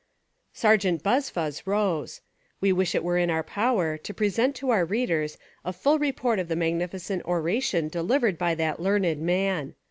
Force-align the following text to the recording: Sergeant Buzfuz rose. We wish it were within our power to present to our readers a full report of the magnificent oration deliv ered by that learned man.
Sergeant 0.51 1.03
Buzfuz 1.03 1.67
rose. 1.67 2.21
We 2.59 2.73
wish 2.73 2.95
it 2.95 3.03
were 3.03 3.13
within 3.17 3.29
our 3.29 3.43
power 3.43 3.99
to 3.99 4.13
present 4.15 4.55
to 4.55 4.71
our 4.71 4.83
readers 4.83 5.37
a 5.63 5.71
full 5.71 5.99
report 5.99 6.39
of 6.39 6.47
the 6.47 6.55
magnificent 6.55 7.23
oration 7.23 7.87
deliv 7.87 8.21
ered 8.21 8.37
by 8.39 8.55
that 8.55 8.79
learned 8.79 9.19
man. 9.21 9.75